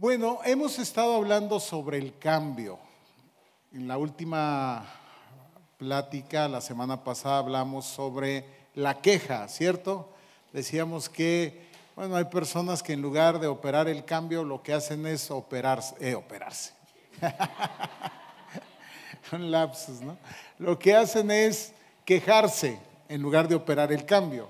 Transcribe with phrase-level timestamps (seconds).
[0.00, 2.78] Bueno, hemos estado hablando sobre el cambio.
[3.72, 4.86] En la última
[5.76, 8.44] plática, la semana pasada, hablamos sobre
[8.76, 10.08] la queja, ¿cierto?
[10.52, 11.66] Decíamos que,
[11.96, 15.96] bueno, hay personas que en lugar de operar el cambio, lo que hacen es operarse.
[15.98, 16.74] Eh, operarse.
[19.32, 20.16] Un lapsus, ¿no?
[20.60, 21.72] Lo que hacen es
[22.04, 24.48] quejarse en lugar de operar el cambio.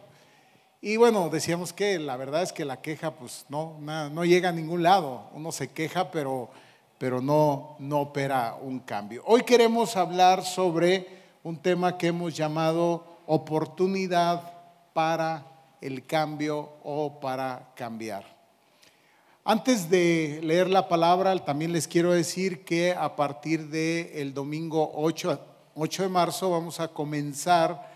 [0.81, 4.53] Y bueno, decíamos que la verdad es que la queja pues no, no, llega a
[4.53, 5.29] ningún lado.
[5.33, 6.51] Uno se queja, pero,
[6.99, 9.25] pero no, no opera un cambio.
[9.27, 11.09] Hoy queremos hablar sobre
[11.43, 14.53] un tema que hemos llamado oportunidad
[14.93, 15.45] para
[15.81, 18.25] el cambio o para cambiar.
[19.43, 25.41] Antes de leer la palabra, también les quiero decir que a partir del domingo 8,
[25.75, 27.88] 8 de marzo vamos a comenzar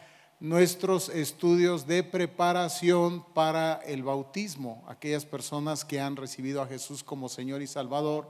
[0.42, 7.28] nuestros estudios de preparación para el bautismo, aquellas personas que han recibido a Jesús como
[7.28, 8.28] Señor y Salvador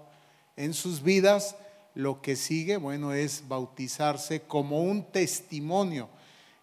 [0.57, 1.57] en sus vidas,
[1.95, 6.11] lo que sigue, bueno, es bautizarse como un testimonio.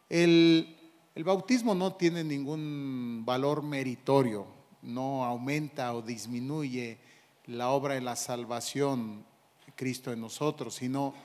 [0.08, 0.78] El,
[1.16, 4.46] el bautismo no tiene ningún valor meritorio,
[4.84, 7.00] no aumenta o disminuye
[7.48, 9.26] la obra de la salvación
[9.66, 11.16] de Cristo en nosotros, sino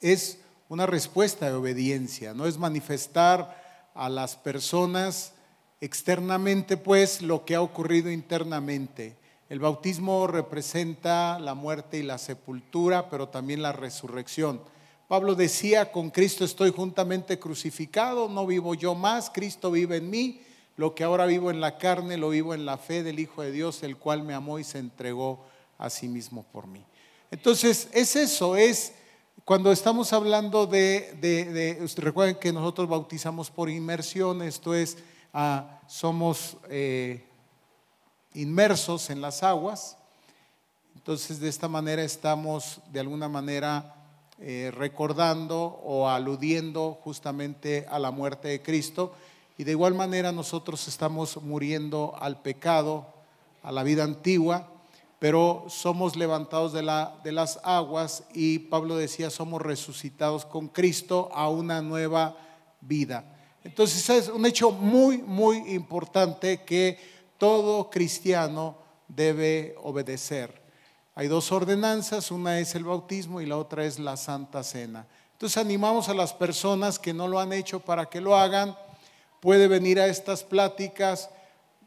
[0.00, 5.32] es una respuesta de obediencia, no es manifestar a las personas
[5.80, 9.16] externamente pues lo que ha ocurrido internamente.
[9.48, 14.60] El bautismo representa la muerte y la sepultura, pero también la resurrección.
[15.06, 20.40] Pablo decía, con Cristo estoy juntamente crucificado, no vivo yo más, Cristo vive en mí,
[20.76, 23.52] lo que ahora vivo en la carne lo vivo en la fe del Hijo de
[23.52, 25.44] Dios, el cual me amó y se entregó
[25.78, 26.84] a sí mismo por mí.
[27.30, 28.94] Entonces, es eso, es
[29.44, 34.98] cuando estamos hablando de, recuerden que nosotros bautizamos por inmersión, esto es,
[35.32, 37.24] ah, somos eh,
[38.34, 39.96] inmersos en las aguas,
[40.94, 43.94] entonces de esta manera estamos de alguna manera
[44.38, 49.14] eh, recordando o aludiendo justamente a la muerte de Cristo.
[49.56, 53.06] Y de igual manera nosotros estamos muriendo al pecado,
[53.62, 54.68] a la vida antigua
[55.18, 61.30] pero somos levantados de, la, de las aguas y Pablo decía, somos resucitados con Cristo
[61.32, 62.36] a una nueva
[62.80, 63.24] vida.
[63.64, 66.98] Entonces es un hecho muy, muy importante que
[67.38, 68.76] todo cristiano
[69.08, 70.62] debe obedecer.
[71.14, 75.06] Hay dos ordenanzas, una es el bautismo y la otra es la Santa Cena.
[75.32, 78.76] Entonces animamos a las personas que no lo han hecho para que lo hagan.
[79.40, 81.30] Puede venir a estas pláticas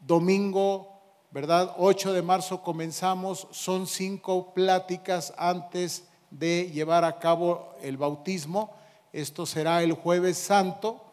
[0.00, 0.89] domingo
[1.30, 1.74] ¿verdad?
[1.78, 8.74] 8 de marzo comenzamos, son cinco pláticas antes de llevar a cabo el bautismo.
[9.12, 11.04] Esto será el jueves santo.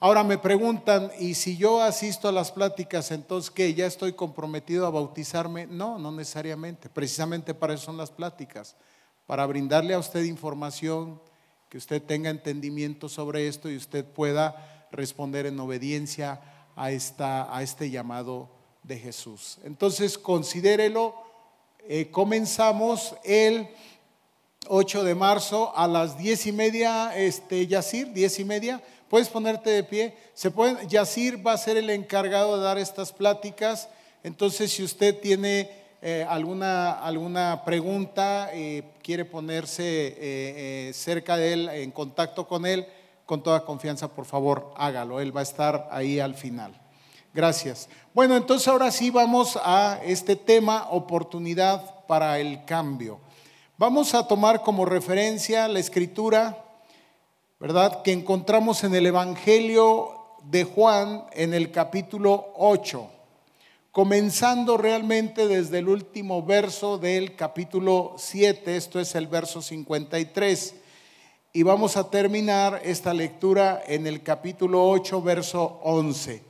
[0.00, 3.74] Ahora me preguntan, ¿y si yo asisto a las pláticas, entonces qué?
[3.74, 5.66] ¿Ya estoy comprometido a bautizarme?
[5.66, 6.88] No, no necesariamente.
[6.88, 8.76] Precisamente para eso son las pláticas,
[9.26, 11.20] para brindarle a usted información,
[11.68, 16.40] que usted tenga entendimiento sobre esto y usted pueda responder en obediencia
[16.76, 19.58] a, esta, a este llamado de Jesús.
[19.64, 21.14] Entonces, considérelo.
[21.88, 23.68] Eh, comenzamos el
[24.66, 28.82] 8 de marzo a las 10 y media, este, Yacir, 10 y media.
[29.08, 30.16] Puedes ponerte de pie.
[30.34, 33.88] Se pueden, Yacir va a ser el encargado de dar estas pláticas.
[34.22, 35.70] Entonces, si usted tiene
[36.02, 42.86] eh, alguna, alguna pregunta, eh, quiere ponerse cerca de él, en contacto con él,
[43.24, 45.20] con toda confianza, por favor, hágalo.
[45.20, 46.87] Él va a estar ahí al final.
[47.38, 47.88] Gracias.
[48.14, 53.20] Bueno, entonces ahora sí vamos a este tema, oportunidad para el cambio.
[53.76, 56.64] Vamos a tomar como referencia la escritura,
[57.60, 58.02] ¿verdad?
[58.02, 60.16] Que encontramos en el Evangelio
[60.50, 63.08] de Juan en el capítulo 8,
[63.92, 70.74] comenzando realmente desde el último verso del capítulo 7, esto es el verso 53.
[71.52, 76.47] Y vamos a terminar esta lectura en el capítulo 8, verso 11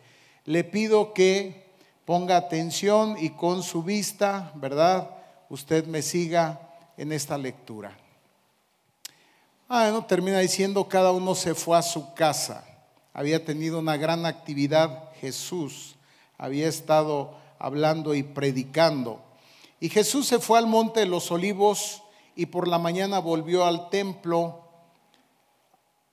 [0.49, 1.75] le pido que
[2.07, 5.11] ponga atención y con su vista, ¿verdad?
[5.51, 7.95] Usted me siga en esta lectura.
[9.69, 12.65] Ah, no, termina diciendo, cada uno se fue a su casa.
[13.13, 15.97] Había tenido una gran actividad Jesús.
[16.39, 19.21] Había estado hablando y predicando.
[19.81, 22.03] Y Jesús se fue al monte de los olivos
[22.35, 24.63] y por la mañana volvió al templo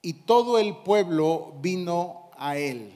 [0.01, 2.91] y todo el pueblo vino a él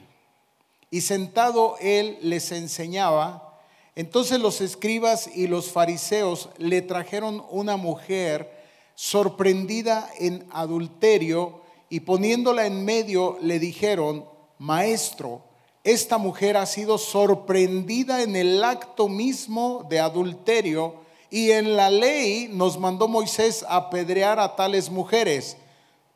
[0.90, 3.58] y sentado él les enseñaba.
[3.94, 8.60] Entonces los escribas y los fariseos le trajeron una mujer
[8.94, 14.24] sorprendida en adulterio y poniéndola en medio le dijeron,
[14.58, 15.42] maestro,
[15.82, 20.96] esta mujer ha sido sorprendida en el acto mismo de adulterio
[21.30, 25.56] y en la ley nos mandó Moisés apedrear a tales mujeres.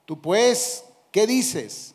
[0.05, 1.94] Tú pues, ¿qué dices?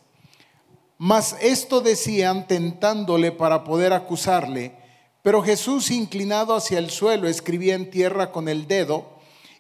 [1.01, 4.73] Mas esto decían tentándole para poder acusarle.
[5.21, 9.05] Pero Jesús, inclinado hacia el suelo, escribía en tierra con el dedo,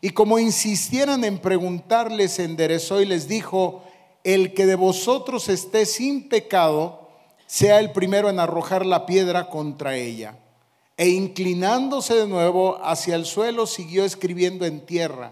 [0.01, 3.83] y como insistieran en preguntarles, se enderezó y les dijo,
[4.25, 7.07] el que de vosotros esté sin pecado,
[7.47, 10.37] sea el primero en arrojar la piedra contra ella.
[10.97, 15.31] E inclinándose de nuevo hacia el suelo, siguió escribiendo en tierra.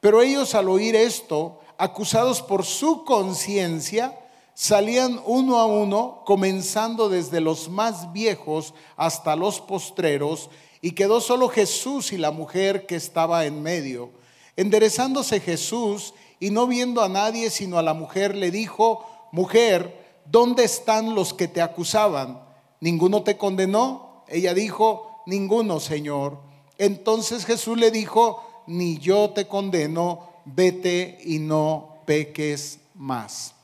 [0.00, 4.17] Pero ellos al oír esto, acusados por su conciencia,
[4.58, 10.50] salían uno a uno, comenzando desde los más viejos hasta los postreros,
[10.80, 14.10] y quedó solo Jesús y la mujer que estaba en medio.
[14.56, 20.64] Enderezándose Jesús y no viendo a nadie sino a la mujer, le dijo, mujer, ¿dónde
[20.64, 22.42] están los que te acusaban?
[22.80, 24.24] ¿Ninguno te condenó?
[24.26, 26.40] Ella dijo, ninguno, Señor.
[26.78, 33.54] Entonces Jesús le dijo, ni yo te condeno, vete y no peques más.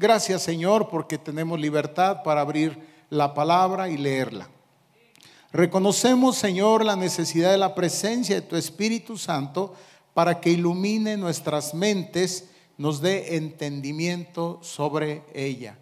[0.00, 2.78] Gracias Señor porque tenemos libertad para abrir
[3.10, 4.48] la palabra y leerla.
[5.50, 9.74] Reconocemos Señor la necesidad de la presencia de tu Espíritu Santo
[10.14, 15.76] para que ilumine nuestras mentes, nos dé entendimiento sobre ella.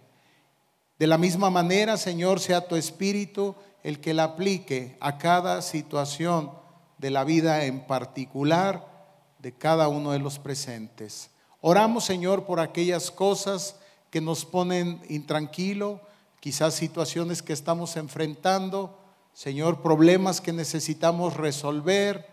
[0.98, 6.52] De la misma manera, Señor, sea tu Espíritu el que la aplique a cada situación
[6.96, 11.28] de la vida en particular de cada uno de los presentes.
[11.60, 13.76] Oramos, Señor, por aquellas cosas
[14.10, 16.00] que nos ponen intranquilo,
[16.40, 18.98] quizás situaciones que estamos enfrentando,
[19.32, 22.26] Señor, problemas que necesitamos resolver,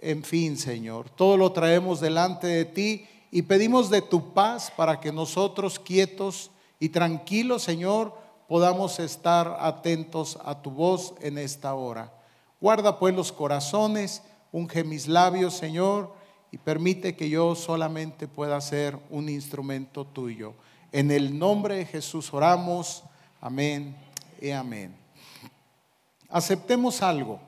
[0.00, 5.00] en fin, Señor, todo lo traemos delante de ti y pedimos de tu paz para
[5.00, 8.14] que nosotros quietos y tranquilos, Señor,
[8.48, 12.12] podamos estar atentos a tu voz en esta hora.
[12.60, 14.22] Guarda pues los corazones,
[14.52, 16.12] unge mis labios, Señor,
[16.50, 20.54] y permite que yo solamente pueda ser un instrumento tuyo.
[20.94, 23.02] En el nombre de Jesús oramos.
[23.40, 23.96] Amén
[24.40, 24.94] y amén.
[26.28, 27.40] Aceptemos algo.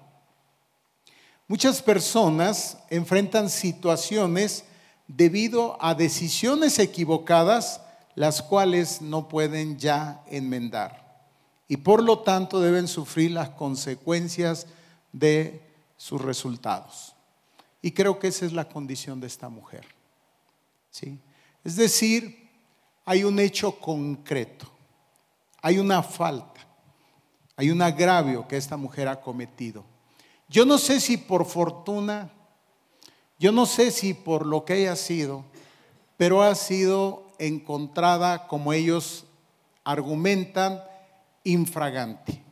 [1.47, 4.65] Muchas personas enfrentan situaciones
[5.07, 7.81] debido a decisiones equivocadas,
[8.17, 11.25] las cuales no pueden ya enmendar.
[11.69, 14.67] Y por lo tanto deben sufrir las consecuencias
[15.13, 15.63] de
[15.97, 17.15] sus resultados.
[17.81, 19.87] Y creo que esa es la condición de esta mujer.
[20.91, 21.21] ¿Sí?
[21.63, 22.46] Es decir,
[23.06, 24.67] hay un hecho concreto,
[25.62, 26.67] hay una falta,
[27.56, 29.85] hay un agravio que esta mujer ha cometido.
[30.49, 32.31] Yo no sé si por fortuna,
[33.38, 35.44] yo no sé si por lo que haya sido,
[36.17, 39.25] pero ha sido encontrada, como ellos
[39.85, 40.82] argumentan,
[41.44, 42.43] infragante,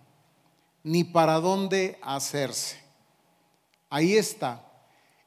[0.85, 2.79] ni para dónde hacerse.
[3.91, 4.65] Ahí está.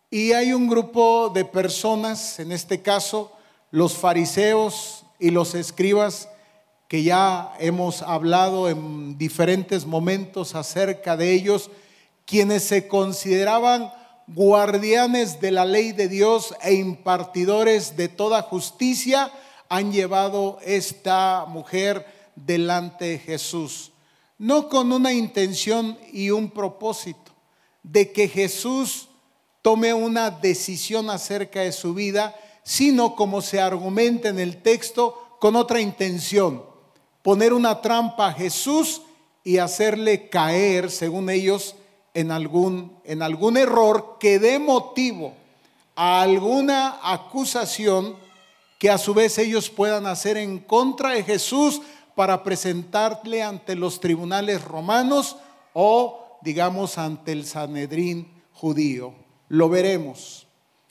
[0.10, 3.34] Y hay un grupo de personas, en este caso,
[3.72, 6.30] los fariseos, y los escribas
[6.88, 11.70] que ya hemos hablado en diferentes momentos acerca de ellos,
[12.26, 13.92] quienes se consideraban
[14.28, 19.32] guardianes de la ley de Dios e impartidores de toda justicia,
[19.70, 22.06] han llevado esta mujer
[22.36, 23.92] delante de Jesús,
[24.38, 27.32] no con una intención y un propósito
[27.84, 29.10] de que Jesús
[29.62, 32.36] tome una decisión acerca de su vida,
[32.68, 36.66] sino como se argumenta en el texto con otra intención,
[37.22, 39.04] poner una trampa a Jesús
[39.42, 41.76] y hacerle caer, según ellos,
[42.14, 45.34] en algún, en algún error que dé motivo
[45.96, 48.18] a alguna acusación
[48.80, 51.82] que a su vez ellos puedan hacer en contra de Jesús
[52.16, 55.38] para presentarle ante los tribunales romanos
[55.72, 59.14] o, digamos, ante el Sanedrín judío.
[59.48, 60.46] Lo veremos.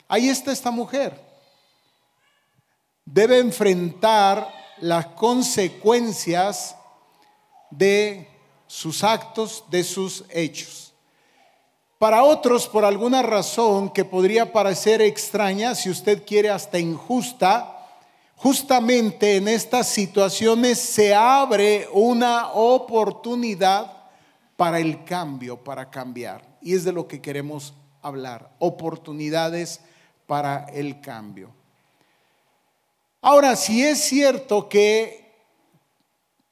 [0.09, 1.26] Ahí está esta mujer
[3.07, 6.77] debe enfrentar las consecuencias
[7.71, 8.29] de
[8.67, 10.93] sus actos, de sus hechos.
[11.99, 17.73] Para otros, por alguna razón que podría parecer extraña, si usted quiere hasta injusta,
[18.35, 23.93] justamente en estas situaciones se abre una oportunidad
[24.57, 26.43] para el cambio, para cambiar.
[26.61, 27.73] Y es de lo que queremos
[28.03, 29.81] hablar, oportunidades
[30.27, 31.55] para el cambio.
[33.29, 35.35] Ahora, si es cierto que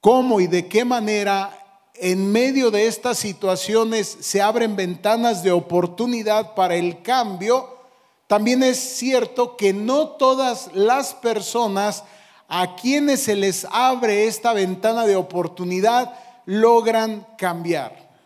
[0.01, 1.57] cómo y de qué manera
[1.95, 7.79] en medio de estas situaciones se abren ventanas de oportunidad para el cambio,
[8.27, 12.03] también es cierto que no todas las personas
[12.49, 16.13] a quienes se les abre esta ventana de oportunidad
[16.45, 18.17] logran cambiar.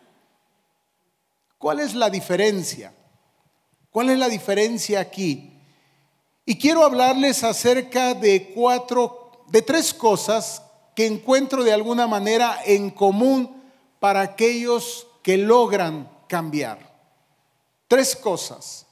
[1.59, 2.95] ¿Cuál es la diferencia?
[3.91, 5.58] ¿Cuál es la diferencia aquí?
[6.49, 10.63] Y quiero hablarles acerca de cuatro, de tres cosas
[10.95, 13.63] que encuentro de alguna manera en común
[14.01, 16.79] para aquellos que logran cambiar.
[17.87, 18.87] Tres cosas.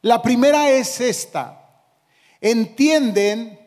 [0.00, 1.84] La primera es esta.
[2.40, 3.60] Entienden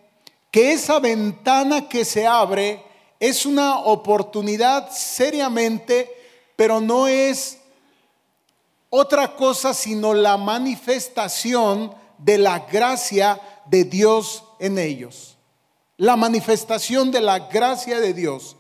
[0.50, 2.84] que esa ventana que se abre
[3.20, 6.12] es una oportunidad seriamente,
[6.56, 7.60] pero no es
[8.90, 15.38] otra cosa sino la manifestación de la gracia de Dios en ellos.
[15.98, 18.56] La manifestación de la gracia de Dios.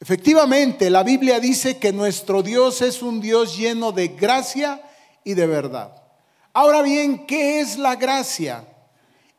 [0.00, 4.80] Efectivamente, la Biblia dice que nuestro Dios es un Dios lleno de gracia
[5.24, 5.92] y de verdad.
[6.52, 8.64] Ahora bien, ¿qué es la gracia?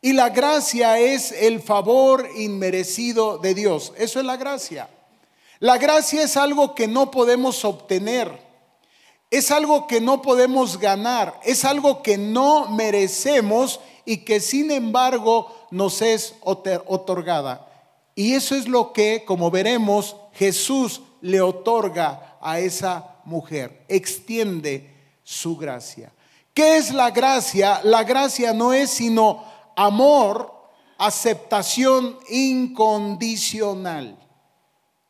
[0.00, 3.92] Y la gracia es el favor inmerecido de Dios.
[3.96, 4.88] Eso es la gracia.
[5.58, 8.51] La gracia es algo que no podemos obtener.
[9.32, 11.40] Es algo que no podemos ganar.
[11.42, 17.66] Es algo que no merecemos y que sin embargo nos es otorgada.
[18.14, 23.86] Y eso es lo que, como veremos, Jesús le otorga a esa mujer.
[23.88, 26.12] Extiende su gracia.
[26.52, 27.80] ¿Qué es la gracia?
[27.84, 30.52] La gracia no es sino amor,
[30.98, 34.18] aceptación incondicional.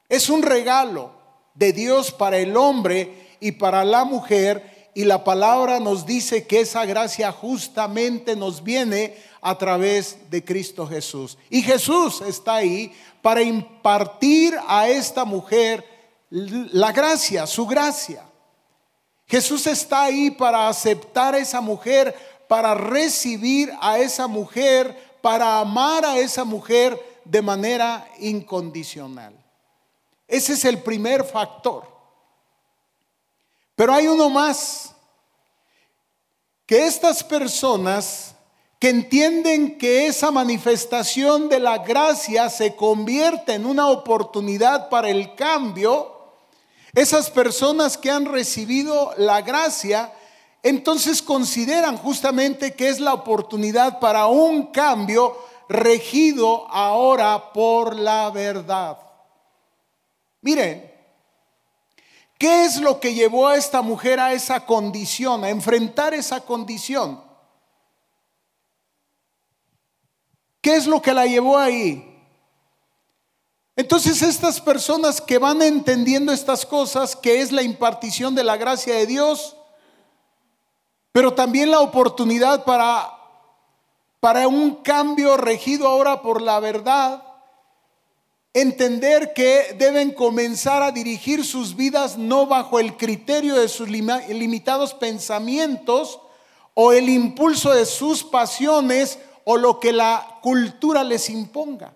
[0.09, 1.11] Es un regalo
[1.57, 6.61] de Dios para el hombre y para la mujer y la palabra nos dice que
[6.61, 11.37] esa gracia justamente nos viene a través de Cristo Jesús.
[11.51, 15.85] Y Jesús está ahí para impartir a esta mujer
[16.31, 18.25] la gracia, su gracia.
[19.27, 22.15] Jesús está ahí para aceptar a esa mujer,
[22.47, 29.35] para recibir a esa mujer, para amar a esa mujer de manera incondicional.
[30.29, 31.92] Ese es el primer factor.
[33.75, 34.95] Pero hay uno más,
[36.67, 38.35] que estas personas
[38.79, 45.35] que entienden que esa manifestación de la gracia se convierte en una oportunidad para el
[45.35, 46.33] cambio,
[46.95, 50.13] esas personas que han recibido la gracia,
[50.63, 55.37] entonces consideran justamente que es la oportunidad para un cambio
[55.69, 58.99] regido ahora por la verdad.
[60.41, 60.92] Miren,
[62.43, 67.23] ¿qué es lo que llevó a esta mujer a esa condición, a enfrentar esa condición?
[70.61, 72.21] ¿Qué es lo que la llevó ahí?
[73.77, 78.97] Entonces estas personas que van entendiendo estas cosas, que es la impartición de la gracia
[78.97, 79.57] de Dios,
[81.13, 83.09] pero también la oportunidad para,
[84.19, 87.23] para un cambio regido ahora por la verdad,
[88.55, 94.93] entender que deben comenzar a dirigir sus vidas no bajo el criterio de sus limitados
[94.93, 96.21] pensamientos
[96.75, 101.95] o el impulso de sus pasiones o lo que la cultura les imponga.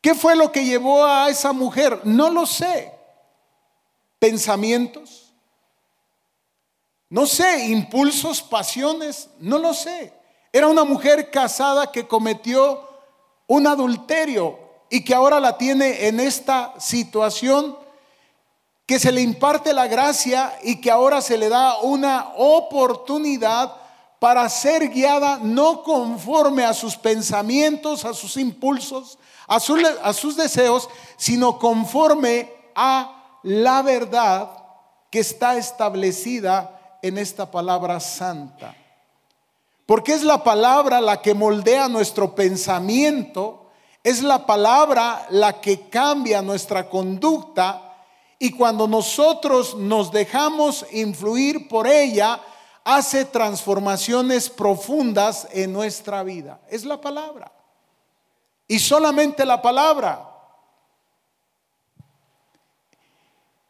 [0.00, 2.00] ¿Qué fue lo que llevó a esa mujer?
[2.04, 2.92] No lo sé.
[4.18, 5.32] Pensamientos.
[7.08, 10.12] No sé, impulsos, pasiones, no lo sé.
[10.52, 12.88] Era una mujer casada que cometió
[13.46, 14.61] un adulterio
[14.92, 17.78] y que ahora la tiene en esta situación
[18.84, 23.74] que se le imparte la gracia y que ahora se le da una oportunidad
[24.18, 29.18] para ser guiada no conforme a sus pensamientos, a sus impulsos,
[29.48, 34.50] a, a sus deseos, sino conforme a la verdad
[35.10, 38.76] que está establecida en esta palabra santa.
[39.86, 43.61] Porque es la palabra la que moldea nuestro pensamiento,
[44.02, 47.96] es la palabra la que cambia nuestra conducta
[48.38, 52.40] y cuando nosotros nos dejamos influir por ella,
[52.82, 56.60] hace transformaciones profundas en nuestra vida.
[56.68, 57.52] Es la palabra.
[58.66, 60.28] Y solamente la palabra.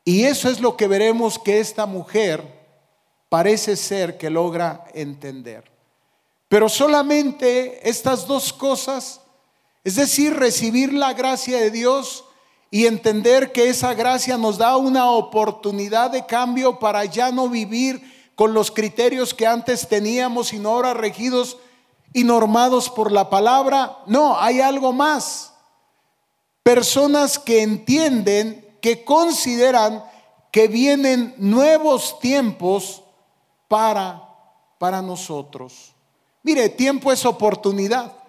[0.04, 2.62] Y eso es lo que veremos que esta mujer
[3.28, 5.70] parece ser que logra entender.
[6.48, 9.21] Pero solamente estas dos cosas,
[9.84, 12.24] es decir, recibir la gracia de Dios
[12.70, 18.00] y entender que esa gracia nos da una oportunidad de cambio para ya no vivir
[18.34, 21.58] con los criterios que antes teníamos, sino ahora regidos
[22.12, 23.98] y normados por la palabra.
[24.06, 25.52] No, hay algo más.
[26.62, 30.04] Personas que entienden, que consideran
[30.50, 33.02] que vienen nuevos tiempos
[33.68, 34.22] para,
[34.78, 35.94] para nosotros.
[36.42, 38.21] Mire, tiempo es oportunidad.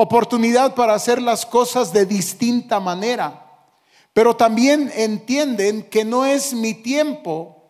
[0.00, 3.44] Oportunidad para hacer las cosas de distinta manera.
[4.12, 7.64] Pero también entienden que no es mi tiempo,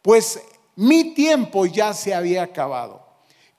[0.00, 0.40] pues
[0.74, 3.06] mi tiempo ya se había acabado.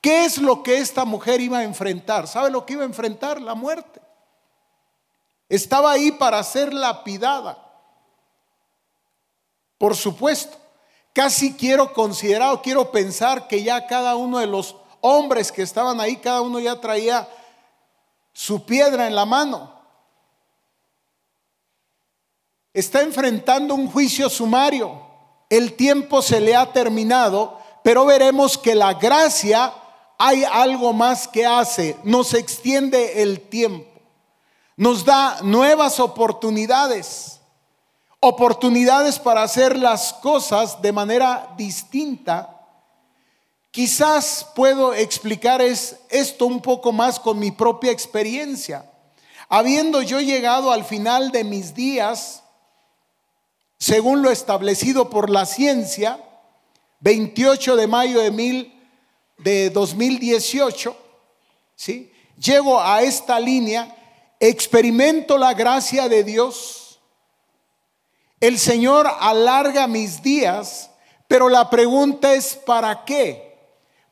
[0.01, 2.27] ¿Qué es lo que esta mujer iba a enfrentar?
[2.27, 3.39] ¿Sabe lo que iba a enfrentar?
[3.39, 4.01] La muerte.
[5.47, 7.71] Estaba ahí para ser lapidada.
[9.77, 10.57] Por supuesto,
[11.13, 16.01] casi quiero considerar o quiero pensar que ya cada uno de los hombres que estaban
[16.01, 17.29] ahí, cada uno ya traía
[18.37, 19.73] su piedra en la mano.
[22.71, 25.01] Está enfrentando un juicio sumario.
[25.49, 29.73] El tiempo se le ha terminado, pero veremos que la gracia
[30.19, 31.97] hay algo más que hace.
[32.03, 33.89] Nos extiende el tiempo.
[34.75, 37.39] Nos da nuevas oportunidades.
[38.19, 42.56] Oportunidades para hacer las cosas de manera distinta
[43.71, 48.89] Quizás puedo explicar es, esto un poco más con mi propia experiencia.
[49.49, 52.43] Habiendo yo llegado al final de mis días,
[53.77, 56.19] según lo establecido por la ciencia,
[57.01, 58.73] 28 de mayo de, mil,
[59.37, 60.97] de 2018,
[61.75, 62.11] ¿sí?
[62.37, 63.95] llego a esta línea,
[64.39, 66.99] experimento la gracia de Dios,
[68.39, 70.91] el Señor alarga mis días,
[71.27, 73.46] pero la pregunta es, ¿para qué?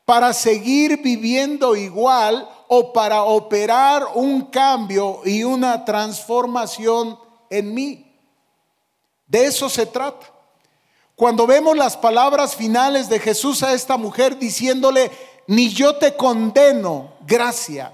[0.06, 7.20] Para seguir viviendo igual o para operar un cambio y una transformación
[7.50, 8.16] en mí.
[9.28, 10.28] De eso se trata.
[11.16, 15.10] Cuando vemos las palabras finales de Jesús a esta mujer diciéndole,
[15.48, 17.94] ni yo te condeno, gracia,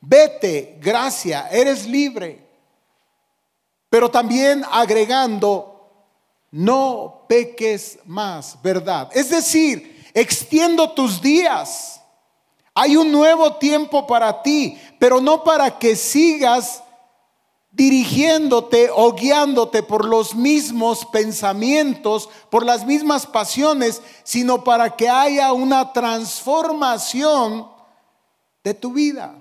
[0.00, 2.46] vete, gracia, eres libre.
[3.90, 5.90] Pero también agregando,
[6.52, 9.10] no peques más, ¿verdad?
[9.12, 12.00] Es decir, extiendo tus días.
[12.74, 16.82] Hay un nuevo tiempo para ti, pero no para que sigas
[17.72, 25.52] dirigiéndote o guiándote por los mismos pensamientos, por las mismas pasiones, sino para que haya
[25.52, 27.68] una transformación
[28.64, 29.34] de tu vida.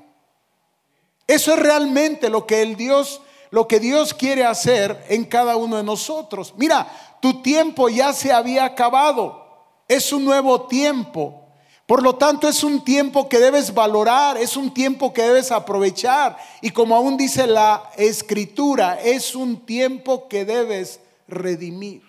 [1.27, 5.77] Eso es realmente lo que el Dios lo que Dios quiere hacer en cada uno
[5.77, 6.53] de nosotros.
[6.57, 6.87] Mira,
[7.21, 9.48] tu tiempo ya se había acabado.
[9.89, 11.47] Es un nuevo tiempo.
[11.87, 16.37] Por lo tanto, es un tiempo que debes valorar, es un tiempo que debes aprovechar.
[16.61, 22.03] Y como aún dice la escritura, es un tiempo que debes redimir.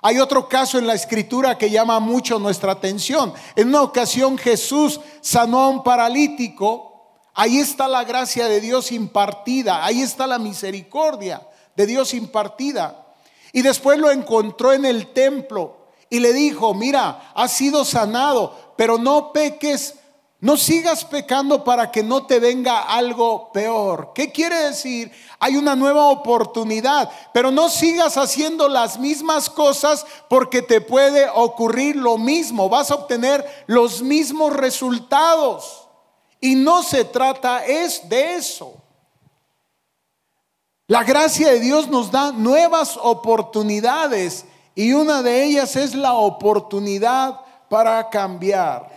[0.00, 3.34] Hay otro caso en la escritura que llama mucho nuestra atención.
[3.56, 7.20] En una ocasión Jesús sanó a un paralítico.
[7.34, 9.84] Ahí está la gracia de Dios impartida.
[9.84, 11.46] Ahí está la misericordia
[11.76, 13.03] de Dios impartida.
[13.54, 15.76] Y después lo encontró en el templo
[16.10, 19.94] y le dijo, mira, has sido sanado, pero no peques,
[20.40, 24.10] no sigas pecando para que no te venga algo peor.
[24.12, 25.12] ¿Qué quiere decir?
[25.38, 31.94] Hay una nueva oportunidad, pero no sigas haciendo las mismas cosas porque te puede ocurrir
[31.94, 35.86] lo mismo, vas a obtener los mismos resultados.
[36.40, 38.83] Y no se trata es de eso.
[40.86, 44.44] La gracia de Dios nos da nuevas oportunidades
[44.74, 48.90] y una de ellas es la oportunidad para cambiar.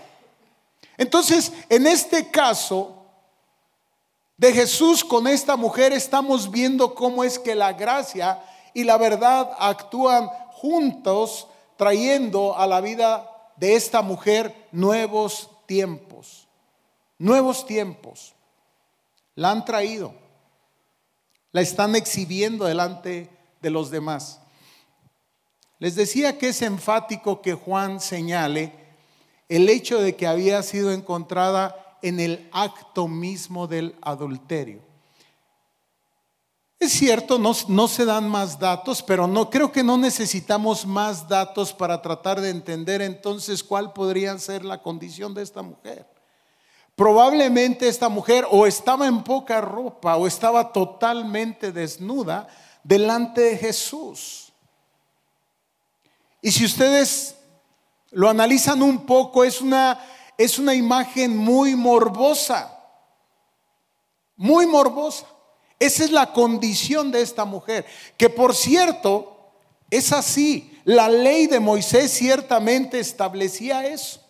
[0.97, 3.05] Entonces, en este caso
[4.35, 9.49] de Jesús con esta mujer estamos viendo cómo es que la gracia y la verdad
[9.57, 11.47] actúan juntos
[11.77, 16.49] trayendo a la vida de esta mujer nuevos tiempos.
[17.17, 18.33] Nuevos tiempos.
[19.35, 20.26] La han traído
[21.57, 23.31] la están exhibiendo delante
[23.63, 24.39] de los demás.
[25.79, 28.75] Les decía que es enfático que Juan señale
[29.49, 34.83] el hecho de que había sido encontrada en el acto mismo del adulterio.
[36.77, 41.73] Es cierto, no, se dan más datos, pero no creo que no necesitamos más datos
[41.73, 46.16] para tratar de entender entonces cuál podría ser la condición de esta mujer.
[46.97, 52.47] Probablemente esta mujer o estaba en poca ropa o estaba totalmente desnuda
[52.83, 54.51] delante de Jesús.
[56.41, 57.35] Y si ustedes
[58.09, 60.03] lo analizan un poco, es una,
[60.39, 62.75] es una imagen muy morbosa,
[64.35, 65.27] muy morbosa.
[65.77, 67.85] Esa es la condición de esta mujer,
[68.17, 69.51] que por cierto
[69.91, 70.81] es así.
[70.83, 74.26] La ley de Moisés ciertamente establecía eso.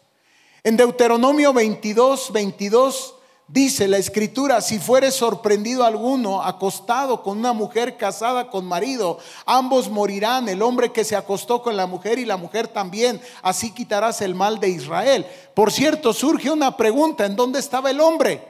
[0.68, 3.16] En Deuteronomio 22, 22
[3.48, 9.90] dice la escritura, si fuere sorprendido alguno acostado con una mujer casada con marido, ambos
[9.90, 14.20] morirán, el hombre que se acostó con la mujer y la mujer también, así quitarás
[14.20, 15.26] el mal de Israel.
[15.54, 18.46] Por cierto, surge una pregunta, ¿en dónde estaba el hombre?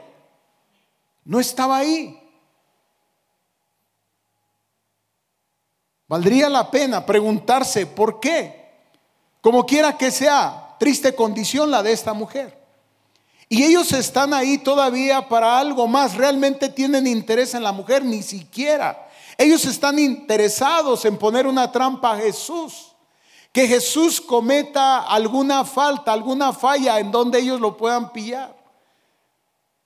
[1.22, 2.20] No estaba ahí.
[6.08, 8.72] Valdría la pena preguntarse por qué,
[9.40, 12.58] como quiera que sea, triste condición la de esta mujer.
[13.48, 18.22] Y ellos están ahí todavía para algo más, realmente tienen interés en la mujer, ni
[18.22, 19.08] siquiera.
[19.38, 22.94] Ellos están interesados en poner una trampa a Jesús.
[23.52, 28.54] Que Jesús cometa alguna falta, alguna falla en donde ellos lo puedan pillar.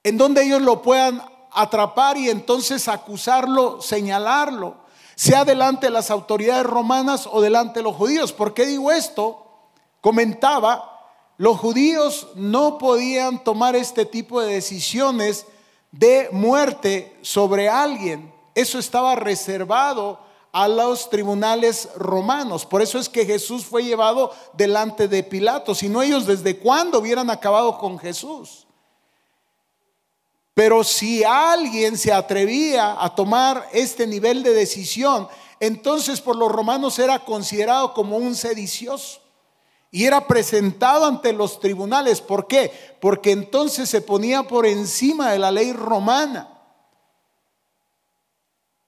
[0.03, 4.77] En donde ellos lo puedan atrapar y entonces acusarlo, señalarlo,
[5.15, 8.33] sea delante de las autoridades romanas o delante de los judíos.
[8.33, 9.52] ¿Por qué digo esto?
[10.03, 10.99] Comentaba,
[11.37, 15.45] los judíos no podían tomar este tipo de decisiones
[15.93, 18.33] de muerte sobre alguien.
[18.53, 20.19] Eso estaba reservado
[20.51, 22.65] a los tribunales romanos.
[22.65, 25.73] Por eso es que Jesús fue llevado delante de Pilato.
[25.73, 28.67] Si no ellos desde cuándo hubieran acabado con Jesús.
[30.53, 35.29] Pero si alguien se atrevía a tomar este nivel de decisión,
[35.61, 39.22] entonces por los romanos era considerado como un sedicioso.
[39.93, 42.19] Y era presentado ante los tribunales.
[42.19, 42.97] ¿Por qué?
[42.99, 46.49] Porque entonces se ponía por encima de la ley romana.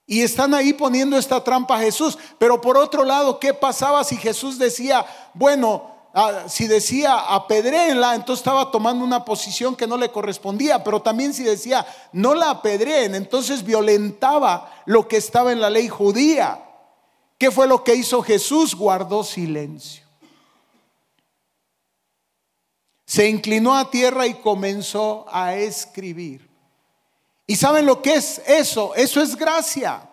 [0.05, 2.17] Y están ahí poniendo esta trampa a Jesús.
[2.37, 8.39] Pero por otro lado, ¿qué pasaba si Jesús decía, bueno, Ah, si decía apedréenla, entonces
[8.39, 13.15] estaba tomando una posición que no le correspondía, pero también si decía no la apedreen,
[13.15, 16.63] entonces violentaba lo que estaba en la ley judía.
[17.37, 18.75] ¿Qué fue lo que hizo Jesús?
[18.75, 20.04] Guardó silencio.
[23.15, 26.49] Se inclinó a tierra y comenzó a escribir.
[27.47, 28.93] ¿Y saben lo que es eso?
[28.93, 30.09] Eso es gracia.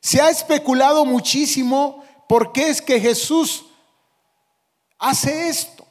[0.00, 3.66] Se ha especulado muchísimo por qué es que Jesús
[4.98, 5.86] hace esto.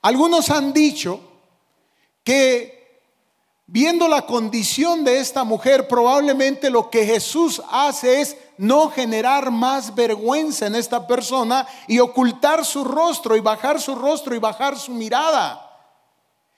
[0.00, 1.20] Algunos han dicho
[2.22, 2.83] que
[3.66, 9.94] viendo la condición de esta mujer, probablemente lo que Jesús hace es no generar más
[9.94, 14.92] vergüenza en esta persona y ocultar su rostro y bajar su rostro y bajar su
[14.92, 15.60] mirada.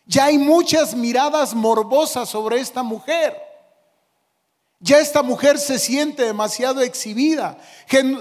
[0.04, 3.36] Ya hay muchas miradas morbosas sobre esta mujer.
[4.78, 7.58] Ya esta mujer se siente demasiado exhibida.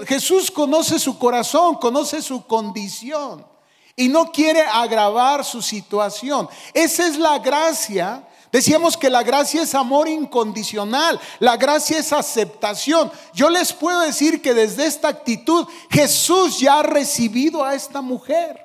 [0.06, 3.46] Jesús conoce su corazón, conoce su condición
[3.94, 6.48] y no quiere agravar su situación.
[6.72, 8.26] Esa es la gracia.
[8.56, 13.12] Decíamos que la gracia es amor incondicional, la gracia es aceptación.
[13.34, 18.58] Yo les puedo decir que desde esta actitud Jesús ya ha recibido a esta mujer.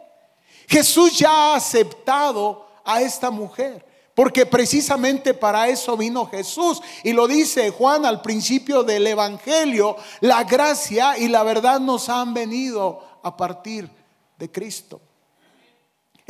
[0.65, 3.85] Jesús ya ha aceptado a esta mujer.
[4.15, 6.81] Porque precisamente para eso vino Jesús.
[7.03, 12.33] Y lo dice Juan al principio del Evangelio, la gracia y la verdad nos han
[12.33, 13.91] venido a partir
[14.37, 15.01] de Cristo.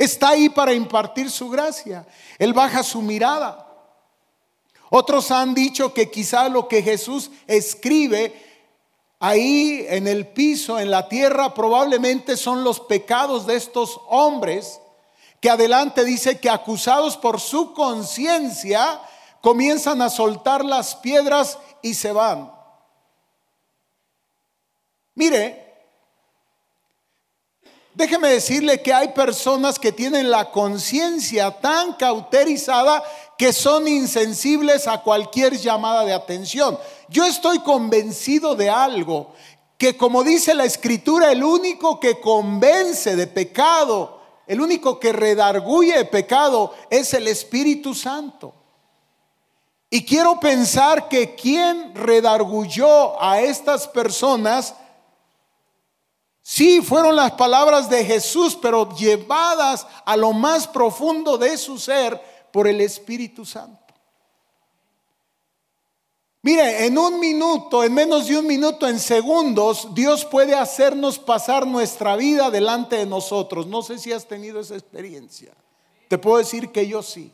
[0.02, 2.04] Está ahí para impartir su gracia.
[2.36, 3.68] Él baja su mirada.
[4.90, 8.34] Otros han dicho que quizá lo que Jesús escribe
[9.20, 14.80] ahí en el piso, en la tierra, probablemente son los pecados de estos hombres
[15.40, 19.00] que adelante dice que acusados por su conciencia
[19.40, 22.52] comienzan a soltar las piedras y se van.
[25.14, 25.61] Mire,
[27.94, 33.02] déjeme decirle que hay personas que tienen la conciencia tan cauterizada
[33.38, 36.78] que son insensibles a cualquier llamada de atención.
[37.08, 39.32] Yo estoy convencido de algo,
[39.76, 46.04] que como dice la escritura, el único que convence de pecado, el único que redarguye
[46.04, 48.54] pecado es el Espíritu Santo.
[49.90, 54.74] Y quiero pensar que quien redarguyó a estas personas,
[56.42, 62.20] sí fueron las palabras de Jesús, pero llevadas a lo más profundo de su ser
[62.52, 63.82] por el Espíritu Santo.
[66.44, 71.64] Mire, en un minuto, en menos de un minuto, en segundos, Dios puede hacernos pasar
[71.68, 73.68] nuestra vida delante de nosotros.
[73.68, 75.54] No sé si has tenido esa experiencia.
[76.08, 77.32] Te puedo decir que yo sí.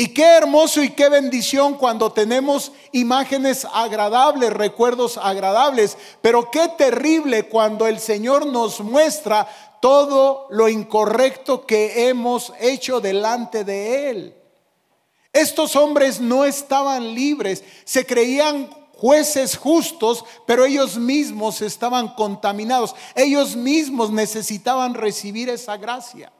[0.00, 7.42] Y qué hermoso y qué bendición cuando tenemos imágenes agradables, recuerdos agradables, pero qué terrible
[7.42, 9.46] cuando el Señor nos muestra
[9.82, 14.34] todo lo incorrecto que hemos hecho delante de Él.
[15.34, 22.94] Estos hombres no estaban libres, se creían jueces justos, pero ellos mismos estaban contaminados.
[23.14, 26.32] Ellos mismos necesitaban recibir esa gracia.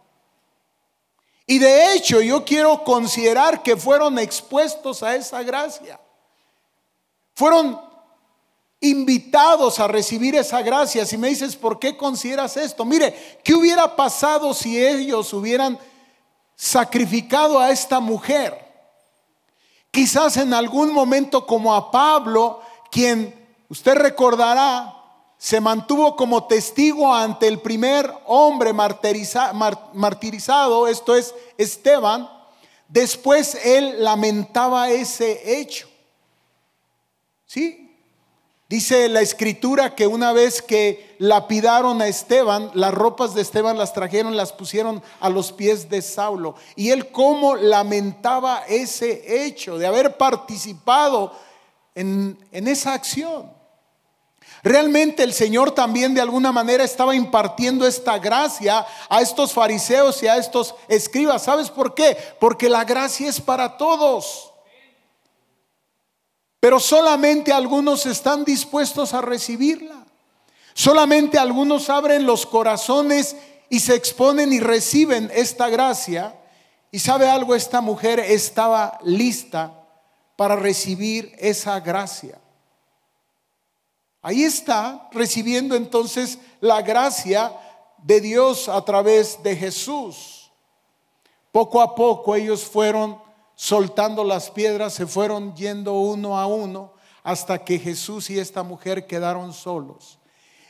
[1.51, 5.99] Y de hecho yo quiero considerar que fueron expuestos a esa gracia.
[7.35, 7.81] Fueron
[8.79, 11.05] invitados a recibir esa gracia.
[11.05, 12.85] Si me dices, ¿por qué consideras esto?
[12.85, 15.77] Mire, ¿qué hubiera pasado si ellos hubieran
[16.55, 18.57] sacrificado a esta mujer?
[19.91, 23.35] Quizás en algún momento como a Pablo, quien
[23.69, 25.00] usted recordará,
[25.41, 32.29] se mantuvo como testigo ante el primer hombre martirizado, esto es Esteban,
[32.89, 35.89] después él lamentaba ese hecho.
[37.47, 37.97] ¿Sí?
[38.69, 43.95] Dice la escritura que una vez que lapidaron a Esteban, las ropas de Esteban las
[43.95, 46.55] trajeron, las pusieron a los pies de Saulo.
[46.77, 51.33] Y él cómo lamentaba ese hecho de haber participado
[51.95, 53.59] en, en esa acción.
[54.63, 60.27] Realmente el Señor también de alguna manera estaba impartiendo esta gracia a estos fariseos y
[60.27, 61.45] a estos escribas.
[61.45, 62.17] ¿Sabes por qué?
[62.39, 64.53] Porque la gracia es para todos.
[66.61, 70.05] Pero solamente algunos están dispuestos a recibirla.
[70.75, 73.37] Solamente algunos abren los corazones
[73.71, 76.35] y se exponen y reciben esta gracia.
[76.91, 79.73] Y sabe algo, esta mujer estaba lista
[80.37, 82.40] para recibir esa gracia.
[84.23, 87.53] Ahí está recibiendo entonces la gracia
[87.99, 90.51] de Dios a través de Jesús.
[91.53, 93.21] Poco a poco ellos fueron
[93.55, 99.07] soltando las piedras, se fueron yendo uno a uno hasta que Jesús y esta mujer
[99.07, 100.19] quedaron solos.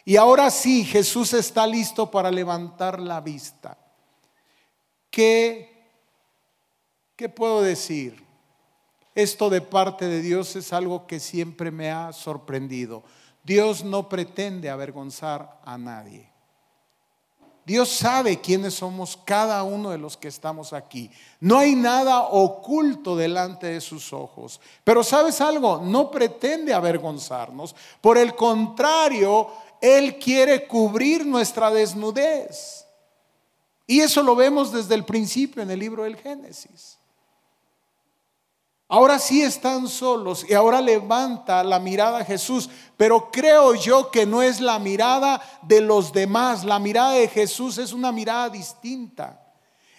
[0.05, 3.79] Y ahora sí, Jesús está listo para levantar la vista.
[5.11, 5.89] ¿Qué,
[7.17, 8.25] qué puedo decir?
[9.15, 13.03] Esto de parte de Dios es algo que siempre me ha sorprendido.
[13.43, 16.31] Dios no pretende avergonzar a nadie.
[17.65, 21.11] Dios sabe quiénes somos cada uno de los que estamos aquí.
[21.39, 24.61] No hay nada oculto delante de sus ojos.
[24.83, 27.77] Pero sabes algo, no pretende avergonzarnos.
[28.01, 29.49] Por el contrario,
[29.81, 32.87] Él quiere cubrir nuestra desnudez.
[33.87, 37.00] Y eso lo vemos desde el principio en el libro del Génesis.
[38.93, 44.27] Ahora sí están solos y ahora levanta la mirada a Jesús, pero creo yo que
[44.27, 49.41] no es la mirada de los demás, la mirada de Jesús es una mirada distinta,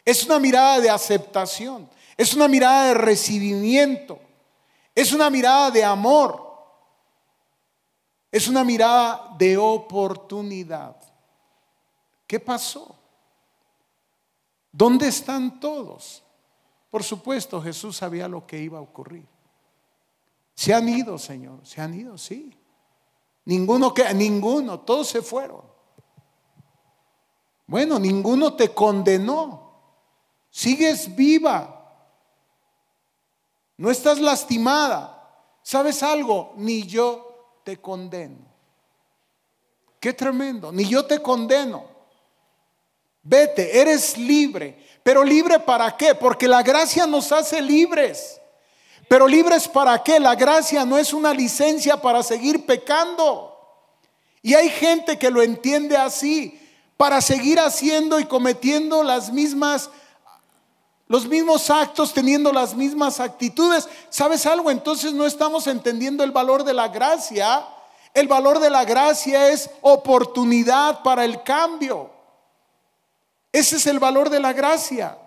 [0.04, 4.20] es una mirada de aceptación, es una mirada de recibimiento,
[4.94, 6.54] es una mirada de amor,
[8.30, 10.98] es una mirada de oportunidad.
[12.28, 12.94] ¿Qué pasó?
[14.70, 16.26] ¿Dónde están todos?
[16.92, 19.26] Por supuesto, Jesús sabía lo que iba a ocurrir.
[20.54, 22.56] Se han ido, Señor, se han ido, sí.
[23.46, 25.62] Ninguno que ninguno, todos se fueron.
[27.66, 29.72] Bueno, ninguno te condenó.
[30.50, 31.78] Sigues viva.
[33.78, 35.18] No estás lastimada.
[35.64, 36.54] ¿Sabes algo?
[36.58, 38.52] Ni yo te condeno.
[40.02, 40.74] Qué tremendo.
[40.74, 41.86] Ni yo te condeno.
[43.24, 44.91] Vete, eres libre.
[45.04, 46.16] Pero libre para qué?
[46.16, 48.40] Porque la gracia nos hace libres.
[49.08, 50.20] Pero libres para qué?
[50.20, 53.58] La gracia no es una licencia para seguir pecando.
[54.42, 56.60] Y hay gente que lo entiende así,
[56.98, 59.90] para seguir haciendo y cometiendo las mismas
[61.12, 63.90] los mismos actos, teniendo las mismas actitudes.
[64.10, 64.72] ¿Sabes algo?
[64.72, 67.68] Entonces no estamos entendiendo el valor de la gracia.
[68.14, 72.10] El valor de la gracia es oportunidad para el cambio.
[73.52, 75.18] Ese es el valor de la gracia.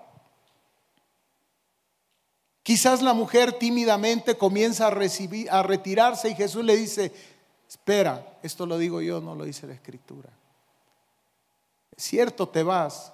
[2.63, 7.13] Quizás la mujer tímidamente comienza a, retirarse y Jesús le dice,
[7.69, 10.31] espera, esto lo digo yo, no lo dice la escritura.
[11.95, 13.13] Es cierto, te vas,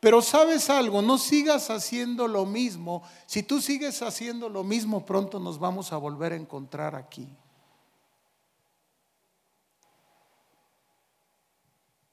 [0.00, 3.02] pero sabes algo, no sigas haciendo lo mismo.
[3.26, 7.28] Si tú sigues haciendo lo mismo, pronto nos vamos a volver a encontrar aquí.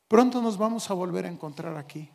[0.09, 2.09] Pronto nos vamos a volver a encontrar aquí.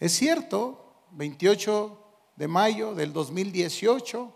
[0.00, 0.82] Es cierto,
[1.12, 1.98] 28
[2.36, 4.32] de mayo del 2018,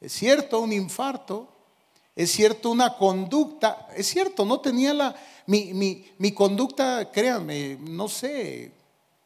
[0.00, 1.48] es cierto, un infarto,
[2.14, 5.14] es cierto, una conducta, es cierto, no tenía la,
[5.46, 8.72] mi, mi conducta, créanme, no sé,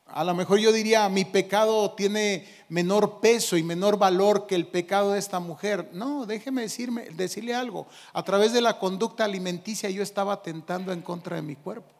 [0.07, 4.66] a lo mejor yo diría, mi pecado tiene menor peso y menor valor que el
[4.66, 5.90] pecado de esta mujer.
[5.92, 7.87] No, déjeme decirme, decirle algo.
[8.12, 11.95] A través de la conducta alimenticia yo estaba atentando en contra de mi cuerpo.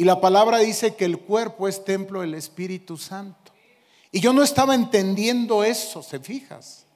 [0.00, 3.52] Y la palabra dice que el cuerpo es templo del Espíritu Santo.
[4.10, 6.86] Y yo no estaba entendiendo eso, ¿se fijas?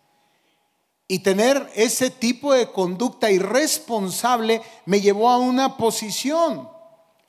[1.06, 6.66] Y tener ese tipo de conducta irresponsable me llevó a una posición,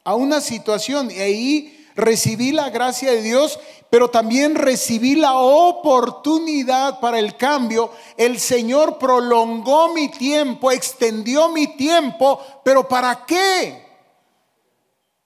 [0.05, 1.11] a una situación.
[1.11, 3.59] Y ahí recibí la gracia de Dios,
[3.89, 7.91] pero también recibí la oportunidad para el cambio.
[8.15, 13.84] El Señor prolongó mi tiempo, extendió mi tiempo, pero ¿para qué?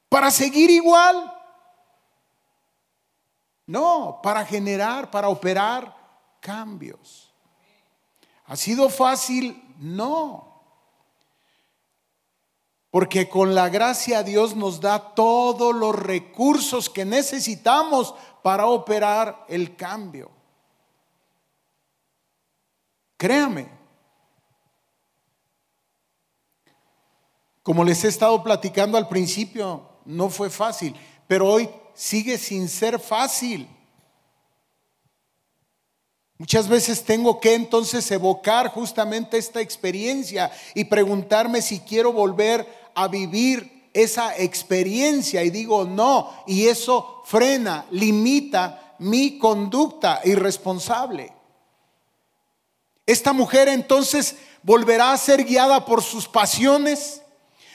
[0.09, 1.35] Para seguir igual.
[3.67, 5.95] No, para generar, para operar
[6.39, 7.31] cambios.
[8.45, 9.63] ¿Ha sido fácil?
[9.77, 10.49] No.
[12.89, 19.75] Porque con la gracia Dios nos da todos los recursos que necesitamos para operar el
[19.75, 20.31] cambio.
[23.17, 23.69] Créame.
[27.61, 30.95] Como les he estado platicando al principio, no fue fácil,
[31.27, 33.67] pero hoy sigue sin ser fácil.
[36.37, 43.07] Muchas veces tengo que entonces evocar justamente esta experiencia y preguntarme si quiero volver a
[43.07, 51.31] vivir esa experiencia y digo no, y eso frena, limita mi conducta irresponsable.
[53.05, 57.21] Esta mujer entonces volverá a ser guiada por sus pasiones,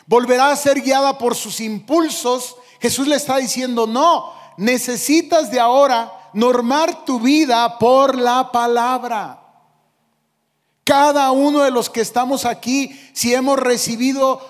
[0.06, 2.56] volverá a ser guiada por sus impulsos.
[2.80, 9.40] Jesús le está diciendo, no, necesitas de ahora normar tu vida por la palabra.
[10.84, 14.40] Cada uno de los que estamos aquí, si hemos recibido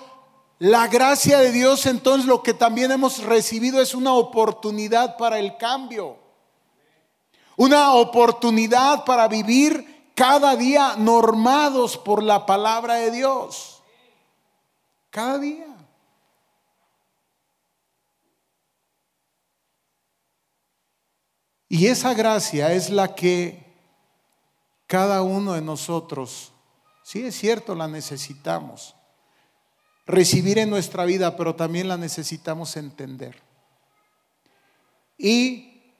[0.59, 5.57] la gracia de Dios, entonces lo que también hemos recibido es una oportunidad para el
[5.57, 6.17] cambio.
[7.57, 13.74] Una oportunidad para vivir cada día normados por la palabra de Dios.
[15.15, 15.73] Cada día.
[21.69, 23.63] Y esa gracia es la que
[24.87, 26.51] cada uno de nosotros,
[27.01, 28.93] sí es cierto, la necesitamos
[30.05, 33.41] recibir en nuestra vida, pero también la necesitamos entender.
[35.17, 35.93] Y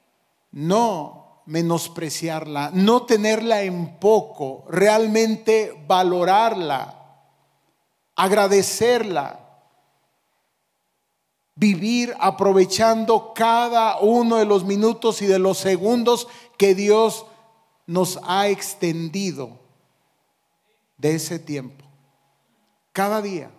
[0.52, 7.05] no menospreciarla, no tenerla en poco, realmente valorarla,
[8.16, 9.46] agradecerla
[11.56, 17.26] vivir aprovechando cada uno de los minutos y de los segundos que Dios
[17.88, 19.58] nos ha extendido
[20.98, 21.86] de ese tiempo.
[22.92, 23.52] Cada día.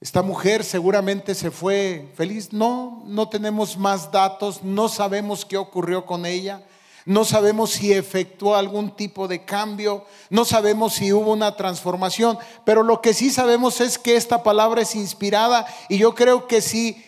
[0.00, 2.52] Esta mujer seguramente se fue feliz.
[2.52, 6.66] No, no tenemos más datos, no sabemos qué ocurrió con ella.
[7.06, 12.82] No sabemos si efectuó algún tipo de cambio, no sabemos si hubo una transformación, pero
[12.82, 17.00] lo que sí sabemos es que esta palabra es inspirada y yo creo que si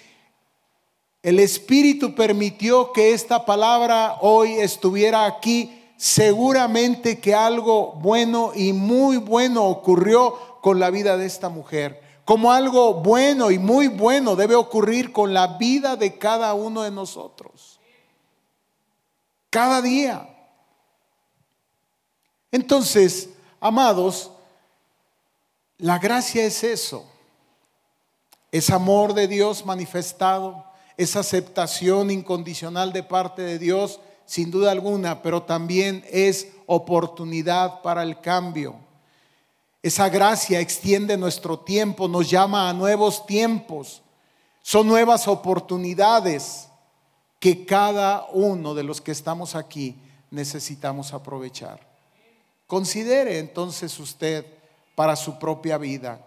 [1.24, 9.16] el Espíritu permitió que esta palabra hoy estuviera aquí, seguramente que algo bueno y muy
[9.16, 12.00] bueno ocurrió con la vida de esta mujer.
[12.24, 16.92] Como algo bueno y muy bueno debe ocurrir con la vida de cada uno de
[16.92, 17.47] nosotros
[19.50, 20.28] cada día.
[22.50, 23.30] Entonces,
[23.60, 24.30] amados,
[25.76, 27.06] la gracia es eso,
[28.50, 30.64] es amor de Dios manifestado,
[30.96, 38.02] es aceptación incondicional de parte de Dios, sin duda alguna, pero también es oportunidad para
[38.02, 38.76] el cambio.
[39.82, 44.02] Esa gracia extiende nuestro tiempo, nos llama a nuevos tiempos,
[44.62, 46.67] son nuevas oportunidades
[47.38, 49.96] que cada uno de los que estamos aquí
[50.30, 51.80] necesitamos aprovechar.
[52.66, 54.44] Considere entonces usted
[54.94, 56.24] para su propia vida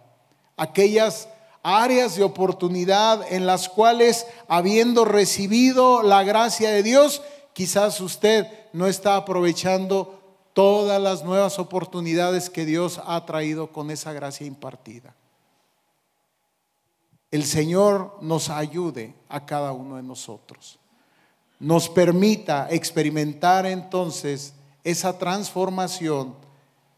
[0.58, 1.28] aquellas
[1.63, 7.21] áreas de oportunidad en las cuales, habiendo recibido la gracia de Dios,
[7.54, 10.19] quizás usted no está aprovechando
[10.54, 15.15] todas las nuevas oportunidades que Dios ha traído con esa gracia impartida.
[17.32, 20.81] El Señor nos ayude a cada uno de nosotros
[21.62, 26.34] nos permita experimentar entonces esa transformación,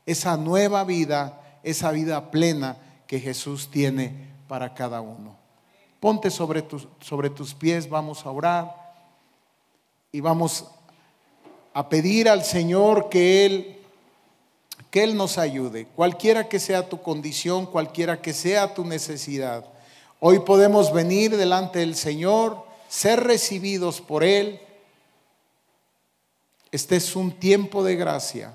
[0.06, 5.36] esa nueva vida, esa vida plena que Jesús tiene para cada uno.
[5.99, 8.73] Ponte sobre tus, sobre tus pies, vamos a orar
[10.13, 10.65] y vamos
[11.73, 13.82] a pedir al Señor que Él,
[14.89, 19.65] que Él nos ayude, cualquiera que sea tu condición, cualquiera que sea tu necesidad.
[20.21, 24.62] Hoy podemos venir delante del Señor ser recibidos por Él.
[26.71, 28.54] Este es un tiempo de gracia.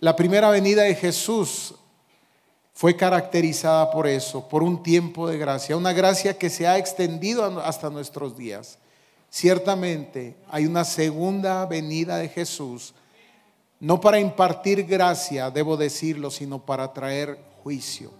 [0.00, 1.72] La primera venida de Jesús
[2.74, 7.44] fue caracterizada por eso, por un tiempo de gracia, una gracia que se ha extendido
[7.60, 8.78] hasta nuestros días.
[9.30, 12.92] Ciertamente hay una segunda venida de Jesús,
[13.78, 18.10] no para impartir gracia, debo decirlo, sino para traer juicio.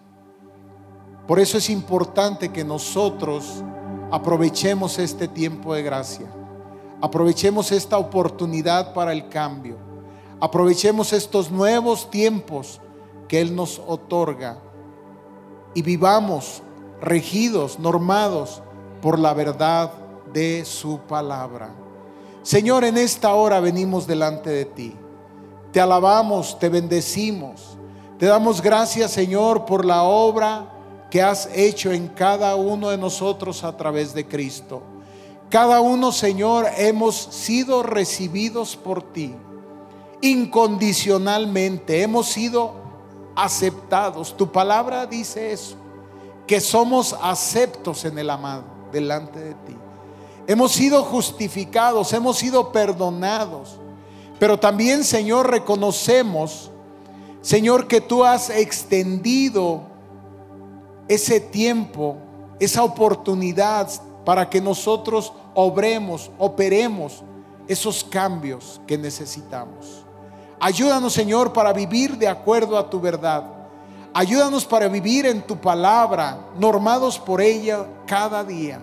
[1.26, 3.64] Por eso es importante que nosotros
[4.10, 6.26] Aprovechemos este tiempo de gracia.
[7.00, 9.76] Aprovechemos esta oportunidad para el cambio.
[10.40, 12.80] Aprovechemos estos nuevos tiempos
[13.28, 14.58] que Él nos otorga
[15.74, 16.62] y vivamos
[17.00, 18.62] regidos, normados
[19.00, 19.92] por la verdad
[20.32, 21.70] de su palabra.
[22.42, 24.96] Señor, en esta hora venimos delante de ti.
[25.72, 27.78] Te alabamos, te bendecimos.
[28.18, 30.79] Te damos gracias, Señor, por la obra
[31.10, 34.82] que has hecho en cada uno de nosotros a través de Cristo.
[35.48, 39.34] Cada uno, Señor, hemos sido recibidos por ti
[40.22, 42.74] incondicionalmente, hemos sido
[43.34, 44.36] aceptados.
[44.36, 45.76] Tu palabra dice eso,
[46.46, 49.76] que somos aceptos en el amado delante de ti.
[50.46, 53.78] Hemos sido justificados, hemos sido perdonados.
[54.38, 56.70] Pero también, Señor, reconocemos,
[57.42, 59.89] Señor, que tú has extendido
[61.10, 62.18] ese tiempo,
[62.60, 63.90] esa oportunidad
[64.24, 67.24] para que nosotros obremos, operemos
[67.66, 70.04] esos cambios que necesitamos.
[70.60, 73.44] Ayúdanos, Señor, para vivir de acuerdo a tu verdad.
[74.14, 78.80] Ayúdanos para vivir en tu palabra, normados por ella cada día.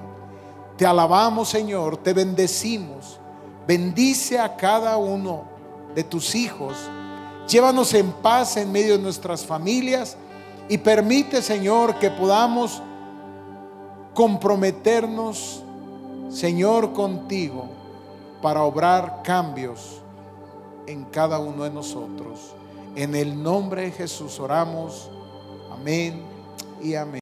[0.76, 3.22] Te alabamos, Señor, te bendecimos.
[3.66, 5.46] Bendice a cada uno
[5.96, 6.74] de tus hijos.
[7.48, 10.18] Llévanos en paz en medio de nuestras familias
[10.70, 12.82] y permite, Señor, que podamos
[14.14, 15.64] comprometernos,
[16.30, 17.70] Señor, contigo
[18.42, 20.02] para obrar cambios
[20.88, 22.54] en cada uno de nosotros.
[22.96, 25.10] En el nombre de Jesús oramos.
[25.72, 26.22] Amén
[26.82, 27.16] y amén.